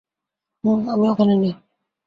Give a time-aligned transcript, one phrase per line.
[0.63, 1.53] হুম, আমি ওখানে নেই।